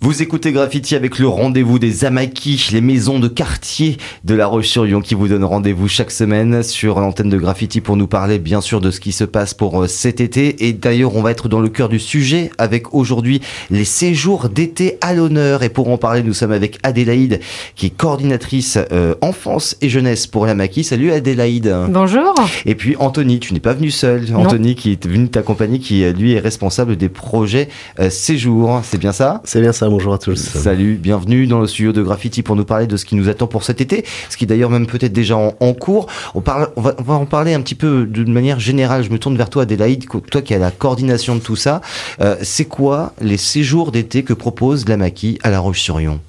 [0.00, 5.00] Vous écoutez Graffiti avec le rendez-vous des Amakis, les maisons de quartier de La Roche-sur-Yon
[5.00, 8.80] qui vous donnent rendez-vous chaque semaine sur l'antenne de Graffiti pour nous parler bien sûr
[8.80, 10.68] de ce qui se passe pour euh, cet été.
[10.68, 13.40] Et d'ailleurs, on va être dans le cœur du sujet avec aujourd'hui
[13.70, 15.64] les séjours d'été à l'honneur.
[15.64, 17.40] Et pour en parler, nous sommes avec Adélaïde
[17.74, 20.84] qui est coordinatrice euh, enfance et jeunesse pour l'Amaki.
[20.84, 21.74] Salut Adélaïde.
[21.88, 22.36] Bonjour.
[22.66, 24.28] Et puis Anthony, tu n'es pas venu seul.
[24.32, 27.68] Anthony qui est venu t'accompagner, qui euh, lui est responsable des projets
[28.10, 28.80] séjours.
[28.84, 29.42] C'est bien ça?
[29.42, 30.36] C'est bien ça bonjour à tous.
[30.36, 33.46] Salut, bienvenue dans le studio de Graffiti pour nous parler de ce qui nous attend
[33.46, 36.06] pour cet été, ce qui d'ailleurs même peut-être déjà en, cours.
[36.34, 36.72] On va,
[37.08, 39.02] en parler un petit peu d'une manière générale.
[39.02, 41.80] Je me tourne vers toi, Adélaïde, toi qui as la coordination de tout ça.
[42.20, 46.20] Euh, c'est quoi les séjours d'été que propose la Maquis à La Roche-sur-Yon?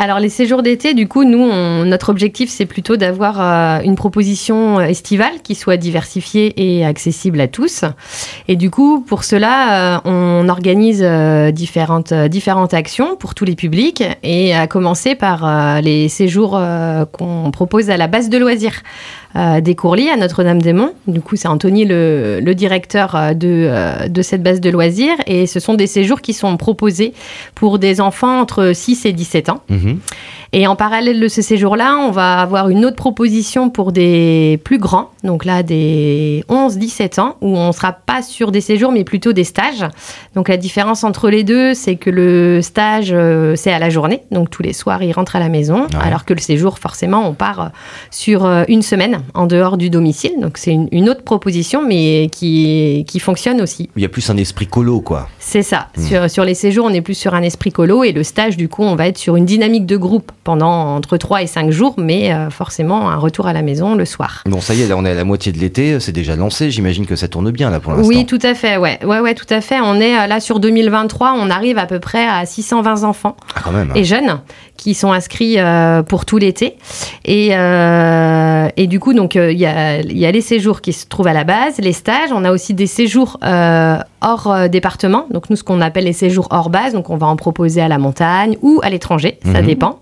[0.00, 4.80] Alors les séjours d'été, du coup, nous, notre objectif, c'est plutôt d'avoir euh, une proposition
[4.80, 7.84] estivale qui soit diversifiée et accessible à tous.
[8.46, 12.12] Et du coup, pour cela, euh, on organise euh, différentes
[12.74, 16.60] actions pour tous les publics, et à commencer par les séjours
[17.12, 18.82] qu'on propose à la base de loisirs.
[19.36, 20.94] Euh, des Courlis à Notre-Dame-des-Monts.
[21.06, 25.16] Du coup, c'est Anthony le, directeur euh, de, euh, de cette base de loisirs.
[25.26, 27.12] Et ce sont des séjours qui sont proposés
[27.54, 29.62] pour des enfants entre 6 et 17 ans.
[29.68, 30.00] Mhm.
[30.52, 34.78] Et en parallèle de ce séjour-là, on va avoir une autre proposition pour des plus
[34.78, 39.04] grands, donc là des 11-17 ans, où on ne sera pas sur des séjours, mais
[39.04, 39.84] plutôt des stages.
[40.34, 43.14] Donc la différence entre les deux, c'est que le stage,
[43.56, 46.32] c'est à la journée, donc tous les soirs, ils rentrent à la maison, alors que
[46.32, 47.70] le séjour, forcément, on part
[48.10, 50.32] sur une semaine en dehors du domicile.
[50.40, 53.90] Donc c'est une, autre proposition, mais qui, qui fonctionne aussi.
[53.96, 55.28] Il y a plus un esprit colo, quoi.
[55.38, 55.88] C'est ça.
[55.96, 56.02] Hmm.
[56.02, 58.68] Sur, sur, les séjours, on est plus sur un esprit colo et le stage, du
[58.68, 61.92] coup, on va être sur une dynamique de groupe pendant entre 3 et 5 jours,
[61.98, 64.44] mais euh, forcément un retour à la maison le soir.
[64.46, 66.70] Bon, ça y est, là, on est à la moitié de l'été, c'est déjà lancé.
[66.70, 68.08] J'imagine que ça tourne bien, là, pour l'instant.
[68.08, 68.98] Oui, tout à fait, ouais.
[69.04, 69.78] Ouais, ouais, tout à fait.
[69.82, 73.60] On est euh, là sur 2023, on arrive à peu près à 620 enfants ah,
[73.62, 73.92] quand même.
[73.94, 74.40] et jeunes
[74.78, 76.76] qui sont inscrits euh, pour tout l'été.
[77.26, 81.26] Et, et du coup, donc, il y a, y, a, les séjours qui se trouvent
[81.26, 82.30] à la base, les stages.
[82.32, 85.26] On a aussi des séjours hors département.
[85.30, 86.94] Donc, nous, ce qu'on appelle les séjours hors base.
[86.94, 89.38] Donc, on va en proposer à la montagne ou à l'étranger.
[89.44, 89.66] Ça mhm.
[89.66, 89.98] dépend.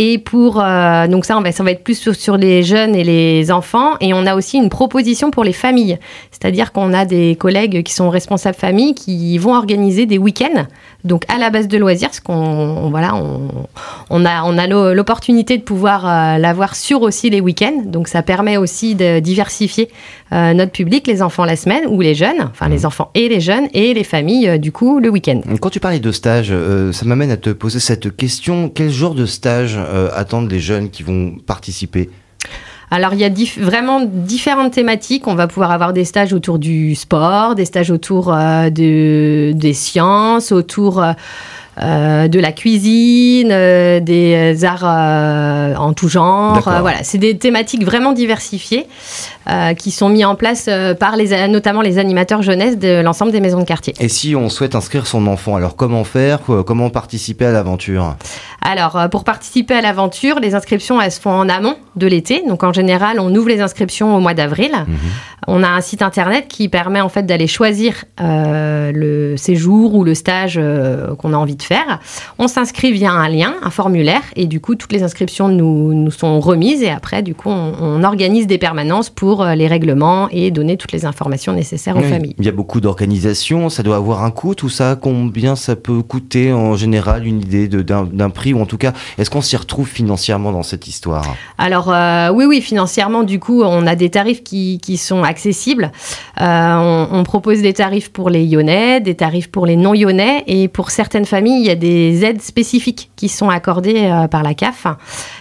[0.00, 3.02] Et pour euh, donc ça, on va, ça va être plus sur, les jeunes et
[3.02, 3.96] les enfants.
[4.00, 5.98] Et on a aussi une proposition pour les familles.
[6.30, 10.66] C'est-à-dire qu'on a des collègues qui sont responsables famille qui vont organiser des week-ends,
[11.02, 13.14] donc à la base de loisirs, parce qu'on voilà,
[14.08, 17.82] on, a on a l'opportunité de pouvoir euh, l'avoir sur aussi les week-ends.
[17.84, 19.90] Donc ça permet aussi de diversifier
[20.32, 22.86] euh, notre public, les enfants la semaine ou les jeunes, enfin les mmh.
[22.86, 25.40] enfants et les jeunes et les familles du coup le week-end.
[25.60, 26.52] Quand tu parlais de stage,
[26.92, 30.90] ça m'amène à te poser cette question quel genre de stage euh, attendent les jeunes
[30.90, 32.10] qui vont participer?
[32.90, 33.30] Alors, il y a
[33.62, 35.26] vraiment différentes thématiques.
[35.26, 39.74] On va pouvoir avoir des stages autour du sport, des stages autour euh, de, des
[39.74, 41.04] sciences, autour
[41.80, 44.84] euh, de la cuisine, des arts
[45.78, 46.60] en tout genre.
[46.80, 48.86] voilà, c'est des thématiques vraiment diversifiées.
[49.50, 53.32] Euh, qui sont mis en place euh, par les, notamment les animateurs jeunesse de l'ensemble
[53.32, 53.94] des maisons de quartier.
[53.98, 58.14] Et si on souhaite inscrire son enfant, alors comment faire Comment participer à l'aventure?
[58.60, 62.42] Alors, euh, pour participer à l'aventure, les inscriptions, elles se font en amont de l'été.
[62.46, 64.72] Donc, en général, on ouvre les inscriptions au mois d'avril.
[64.86, 64.96] Mhm.
[65.50, 70.14] On a un site internet qui permet en fait d'aller choisir le séjour ou le
[70.14, 70.60] stage
[71.18, 72.00] qu'on a envie de faire.
[72.38, 76.10] On s'inscrit via un lien, un formulaire, et du coup, toutes les inscriptions nous, nous
[76.10, 76.82] sont remises.
[76.82, 80.76] Et après, du coup, on, on organise des permanences pour euh, les règlements et donner
[80.76, 82.34] toutes les informations nécessaires aux familles.
[82.38, 84.96] Il y a beaucoup d'organisations, ça doit avoir un coût, tout ça.
[85.00, 88.52] Combien ça peut coûter en général une idée d'un prix?
[88.52, 91.24] Ou en tout cas, est-ce qu'on s'y retrouve financièrement dans cette histoire?
[91.56, 95.37] Alors euh, oui, oui, financièrement, du coup, on a des tarifs qui, qui sont accessibles.
[95.46, 100.90] Euh, on, propose des tarifs pour les Lyonnais, des tarifs pour les non-Lyonnais et pour
[100.90, 104.86] certaines familles, il y a des aides spécifiques qui sont accordées par la CAF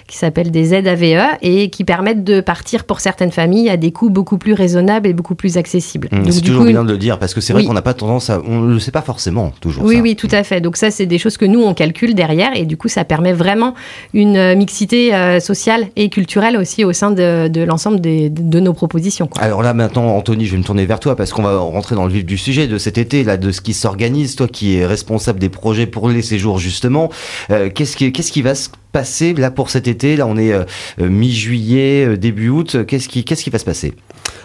[0.08, 3.92] qui s'appellent des aides AVE et qui permettent de partir pour certaines familles à des
[3.92, 6.08] coûts beaucoup plus raisonnables et beaucoup plus accessibles.
[6.12, 8.30] Mmh, c'est toujours bien de le dire parce que c'est vrai qu'on n'a pas tendance
[8.30, 9.84] à, on ne le sait pas forcément toujours.
[9.84, 10.62] Oui, oui, tout à fait.
[10.62, 13.34] Donc ça, c'est des choses que nous on calcule derrière et du coup, ça permet
[13.34, 13.74] vraiment
[14.14, 19.30] une euh, mixité euh, sociale et culturelle aussi au sein de, l'ensemble de nos propositions.
[19.40, 22.06] Alors là, maintenant, Anthony, je vais me tourner vers toi parce qu'on va rentrer dans
[22.06, 24.36] le vif du sujet de cet été, là, de ce qui s'organise.
[24.36, 27.10] Toi, qui es responsable des projets pour les séjours justement,
[27.52, 30.18] euh, qu'est-ce qui, va se passer là pour cet été?
[30.18, 30.66] Là, on est euh,
[31.00, 32.86] euh, mi-juillet, début août.
[32.86, 33.94] Qu'est-ce qui va se passer?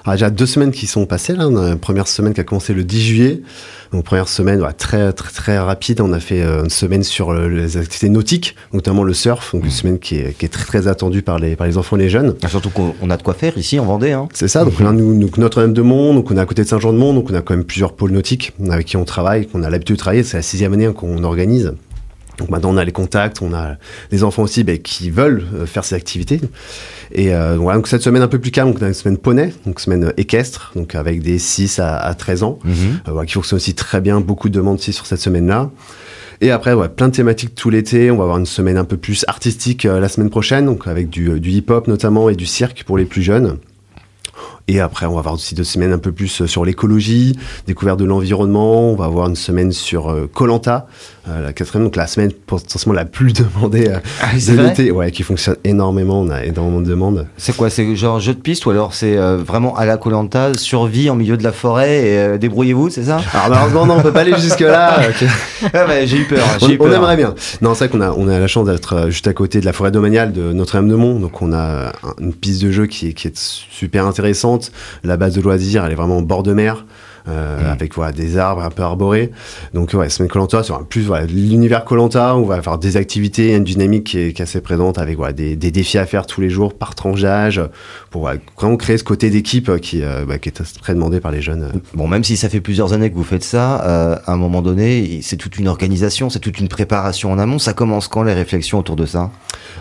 [0.04, 1.34] Ah, J'ai deux semaines qui sont passées.
[1.34, 1.48] Là.
[1.48, 3.42] On a une première semaine qui a commencé le 10 juillet.
[3.92, 6.00] Donc première semaine très très très rapide.
[6.00, 9.52] On a fait une semaine sur les activités nautiques, notamment le surf.
[9.52, 9.72] Donc une mmh.
[9.72, 12.08] semaine qui est, qui est, très très attendue par les par les enfants et les
[12.08, 12.34] jeunes.
[12.42, 14.12] Ah, surtout qu'on a de quoi faire ici en Vendée.
[14.12, 14.28] Hein.
[14.32, 14.64] C'est ça.
[14.64, 17.42] Donc là, nous, nous Notre-Dame-de-Mont, donc on est à côté de Saint-Jean-de-Mont, donc on a
[17.42, 20.22] quand même plusieurs pôles nautiques avec qui on travaille, qu'on a l'habitude de travailler.
[20.22, 21.74] C'est la sixième année qu'on organise.
[22.38, 23.76] Donc maintenant on a les contacts, on a
[24.10, 26.40] les enfants aussi ben, qui veulent euh, faire ces activités.
[27.12, 29.18] Et euh, voilà, donc cette semaine un peu plus calme, donc on a une semaine
[29.18, 32.72] poney, donc semaine équestre, donc avec des 6 à, à 13 ans, Mhm.
[33.08, 35.70] euh, voilà, qui fonctionne aussi très bien, beaucoup de demandes aussi sur cette semaine-là.
[36.40, 38.10] Et après, ouais, plein de thématiques tout l'été.
[38.10, 41.08] On va avoir une semaine un peu plus artistique euh, la semaine prochaine, donc avec
[41.08, 43.58] du, euh, du hip-hop notamment et du cirque pour les plus jeunes.
[44.68, 47.36] Et après, on va avoir aussi deux semaines un peu plus euh, sur l'écologie,
[47.66, 48.90] découverte de l'environnement.
[48.92, 50.86] On va avoir une semaine sur Colanta,
[51.26, 55.22] la quatrième, donc la semaine potentiellement la plus demandée euh, Ah, de l'été, ouais, qui
[55.22, 56.20] fonctionne énormément.
[56.20, 57.26] On a énormément de demandes.
[57.36, 60.54] C'est quoi C'est genre jeu de piste ou alors c'est euh, vraiment à la Colanta,
[60.54, 63.20] survie en milieu de la forêt et euh, débrouillez-vous, c'est ça?
[63.34, 65.00] Alors malheureusement, non, on peut pas aller jusque là.
[65.74, 66.44] Ah bah, J'ai eu peur.
[66.60, 66.94] On, eu on peur.
[66.94, 67.34] aimerait bien.
[67.60, 69.64] Non, c'est vrai qu'on a, on a la chance d'être euh, juste à côté de
[69.64, 71.20] la forêt domaniale de Notre-Dame-de-Mont.
[71.20, 74.51] Donc, on a un- une piste de jeu qui qui est super intéressante.
[75.04, 76.86] La base de loisirs, elle est vraiment au bord de mer.
[77.28, 77.70] Euh, Mm.
[77.72, 79.30] avec voilà, des arbres un peu arborés.
[79.74, 83.64] Donc ouais, semaine Colanta un plus voilà, l'univers Colanta, on va avoir des activités, une
[83.64, 86.40] dynamique qui est, qui est assez présente avec voilà, des, des défis à faire tous
[86.40, 87.60] les jours par tranche d'âge
[88.10, 91.30] pour voilà, vraiment créer ce côté d'équipe qui, euh, bah, qui est très demandé par
[91.30, 91.72] les jeunes.
[91.94, 94.62] Bon, même si ça fait plusieurs années que vous faites ça, euh, à un moment
[94.62, 97.58] donné, c'est toute une organisation, c'est toute une préparation en amont.
[97.58, 99.30] Ça commence quand les réflexions autour de ça?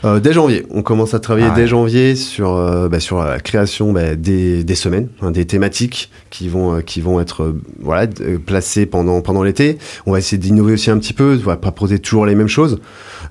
[0.04, 1.62] Dès janvier, on commence à travailler Ah ouais.
[1.62, 2.56] dès janvier sur,
[2.90, 7.20] bah, sur la création bah, des, des semaines, hein, des thématiques qui vont, qui vont
[7.20, 9.78] être euh, voilà, euh, placées pendant, pendant l'été.
[10.06, 12.50] On va essayer d'innover aussi un petit peu, on va pas proposer toujours les mêmes
[12.50, 12.80] choses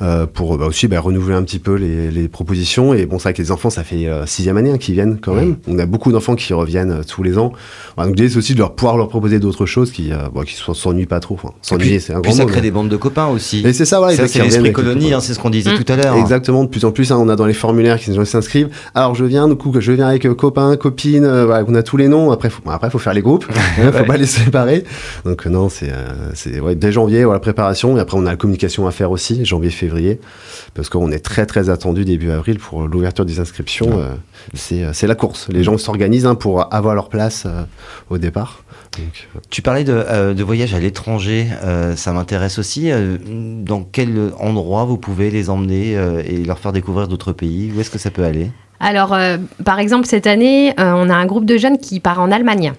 [0.01, 2.95] euh, pour bah, aussi bah, renouveler un petit peu les, les propositions.
[2.95, 5.19] Et bon, c'est vrai que les enfants, ça fait euh, sixième année hein, qu'ils viennent
[5.21, 5.57] quand même.
[5.69, 7.53] On a beaucoup d'enfants qui reviennent euh, tous les ans.
[7.97, 10.43] Voilà, donc l'idée, c'est aussi de leur pouvoir leur proposer d'autres choses qui, euh, bon,
[10.43, 11.35] qui s'en- s'ennuient pas trop.
[11.35, 12.49] Enfin, Et puis, s'ennuyer, c'est un puis grand ça mot.
[12.49, 13.63] crée mais- des bandes de copains aussi.
[13.67, 14.17] Et c'est ça, voilà.
[14.27, 15.85] c'est l'esprit colonie, hein, c'est ce qu'on disait Mm.
[15.85, 16.17] tout à l'heure.
[16.17, 18.69] Exactement, de plus en plus, hein, on a dans les formulaires qui les gens s'inscrivent.
[18.95, 21.83] Alors je viens, du coup, je viens avec euh, copains, copines, euh, voilà, on a
[21.83, 22.31] tous les noms.
[22.31, 23.45] Après, faut, bon, après, faut faire les groupes,
[23.95, 24.85] hein, faut pas les séparer.
[25.25, 27.97] Donc euh, non, c'est, euh, c'est ouais, dès janvier, voilà, préparation.
[27.97, 30.21] Et après, on a la communication à faire aussi, janvier-février,
[30.75, 34.01] parce qu'on est très très attendu début avril pour l'ouverture des inscriptions.
[34.01, 34.15] euh,
[34.55, 35.49] c'est, euh, c'est la course.
[35.51, 37.63] Les gens s'organisent hein, pour avoir leur place euh,
[38.09, 38.65] au départ.
[38.99, 42.91] Donc, euh, Tu parlais de, euh, de voyage à l'étranger, euh, ça m'intéresse aussi.
[42.91, 47.73] Euh, dans quel endroit vous pouvez les emmener euh, et leur faire découvrir d'autres pays?
[47.77, 48.51] Où est-ce que ça peut aller?
[48.81, 52.19] Alors, euh, par exemple, cette année, euh, on a un groupe de jeunes qui part
[52.19, 52.73] en Allemagne.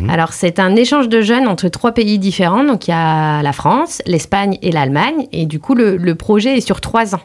[0.00, 0.08] Mhm.
[0.08, 2.62] Alors, c'est un échange de jeunes entre trois pays différents.
[2.62, 5.26] Donc, il y a la France, l'Espagne et l'Allemagne.
[5.32, 7.22] Et du coup, le, le projet est sur trois ans.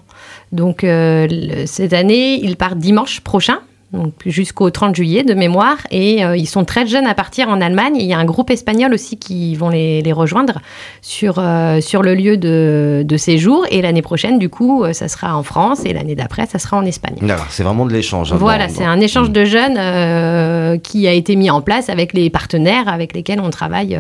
[0.52, 1.28] Donc, euh,
[1.68, 3.60] cette année, ils partent dimanche prochain.
[3.94, 7.62] Donc jusqu'au 30 juillet de mémoire et euh, ils sont très jeunes à partir en
[7.62, 10.60] Allemagne il y a un groupe espagnol aussi qui vont les, les rejoindre
[11.04, 15.08] sur, euh, sur le lieu de, de séjour et l'année prochaine du coup euh, ça
[15.08, 17.18] sera en France et l'année d'après ça sera en Espagne.
[17.50, 18.34] C'est vraiment de l'échange.
[18.34, 22.14] hein, Voilà, c'est un échange de jeunes euh, qui a été mis en place avec
[22.14, 24.00] les partenaires avec lesquels on travaille.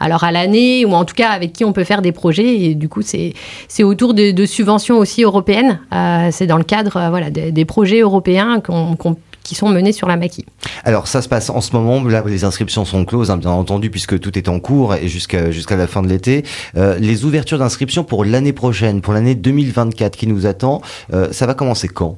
[0.00, 2.56] Alors à l'année, ou en tout cas avec qui on peut faire des projets.
[2.60, 3.34] Et du coup, c'est
[3.82, 5.80] autour de, subventions aussi européennes.
[5.92, 8.62] Euh, c'est dans le cadre euh, voilà, des, projets européens
[9.42, 10.46] qui sont menés sur la maquille.
[10.84, 13.90] Alors ça se passe en ce moment, là les inscriptions sont closes hein, bien entendu
[13.90, 16.44] puisque tout est en cours et jusqu'à la fin de l'été.
[16.76, 20.80] Euh, les ouvertures d'inscription pour l'année prochaine, pour l'année 2024 qui nous attend,
[21.30, 22.16] ça va commencer quand?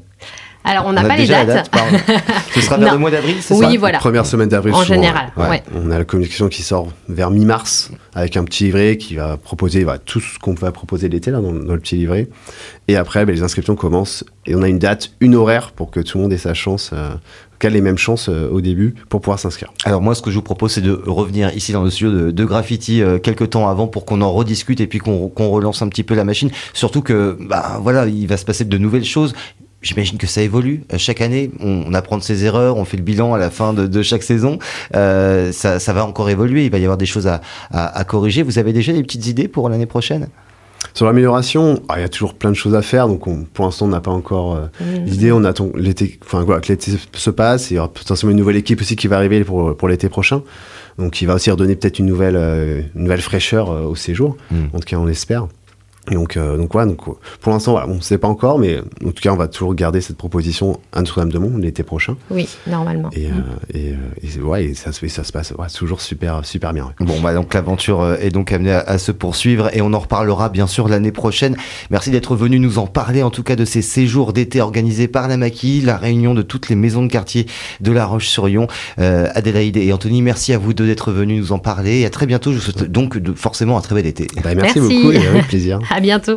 [0.64, 1.46] Alors on n'a a pas les dates.
[1.46, 1.96] date, pardon.
[2.54, 2.92] Ce sera vers Non.
[2.94, 3.98] le mois d'avril, c'est Oui, ça voilà.
[3.98, 4.74] Première semaine d'avril.
[4.74, 5.62] En souvent, général, ouais.
[5.74, 9.84] On a la communication qui sort vers mi-mars avec un petit livret qui va proposer
[9.84, 12.28] voilà, tout ce qu'on va proposer l'été là dans, dans le petit livret.
[12.88, 16.00] Et après, ben, les inscriptions commencent et on a une date, une horaire pour que
[16.00, 17.10] tout le monde ait sa chance, euh,
[17.58, 19.72] qu'elle ait les mêmes chances euh, au début pour pouvoir s'inscrire.
[19.84, 22.30] Alors moi, ce que je vous propose, c'est de revenir ici dans le studio de,
[22.30, 25.80] de Graffiti euh, quelques temps avant pour qu'on en rediscute et puis qu'on qu'on relance
[25.82, 26.50] un petit peu la machine.
[26.74, 29.34] Surtout que, bah voilà, il va se passer de nouvelles choses.
[29.82, 30.82] J'imagine que ça évolue.
[30.92, 33.50] Euh, Chaque année, on, on apprend de ses erreurs, on fait le bilan à la
[33.50, 34.58] fin de, de chaque saison.
[34.94, 36.66] Euh, ça, ça va encore évoluer.
[36.66, 38.42] Il va y avoir des choses à, à, à corriger.
[38.42, 40.28] Vous avez déjà des petites idées pour l'année prochaine?
[40.94, 43.66] Sur l'amélioration, ah, il y a toujours plein de choses à faire, donc on- pour
[43.66, 45.04] l'instant on n'a pas encore euh, Mmh.
[45.04, 45.30] l'idée.
[45.32, 47.70] On attend l'été, enfin voilà, que l'été se passe.
[47.70, 50.08] Et il y aura potentiellement une nouvelle équipe aussi qui va arriver pour, pour l'été
[50.08, 50.42] prochain.
[50.98, 54.36] Donc il va aussi redonner peut-être une nouvelle, euh, une nouvelle fraîcheur euh, au séjour.
[54.50, 54.56] Mm.
[54.72, 55.46] En tout cas, on l'espère.
[56.10, 59.10] Donc, euh, donc voilà, donc, pour l'instant, voilà, on ne sait pas encore, mais en
[59.10, 62.16] tout cas, on va toujours garder cette proposition à Notre-Dame-de-Mont l'été prochain.
[62.30, 63.10] Oui, normalement.
[63.12, 63.30] Et, euh,
[63.74, 63.96] et, euh,
[64.38, 66.86] et, ouais, et ça, se- ça se passe ouais, toujours super, super bien.
[66.86, 67.06] ouais.
[67.06, 69.98] Bon, bah donc l'aventure euh, est donc amenée à, à se poursuivre et on en
[69.98, 71.56] reparlera bien sûr l'année prochaine.
[71.90, 75.28] Merci d'être venu nous en parler, en tout cas de ces séjours d'été organisés par
[75.28, 77.46] la Maquille, la réunion de toutes les maisons de quartier
[77.80, 78.66] de La Roche-sur-Yon.
[78.98, 82.10] Euh, Adélaïde et Anthony, merci à vous deux d'être venus nous en parler et à
[82.10, 82.50] très bientôt.
[82.52, 84.26] Je vous souhaite donc de, forcément un très bel été.
[84.42, 84.96] Bah, merci, Merci.
[84.96, 85.78] beaucoup et avec plaisir.
[85.92, 86.28] À bientôt.